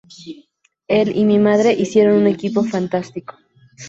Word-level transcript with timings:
Él 0.87 1.15
y 1.15 1.25
mi 1.25 1.37
madre 1.37 1.73
hicieron 1.73 2.15
un 2.17 2.25
equipo 2.25 2.63
fantástico. 2.63 3.35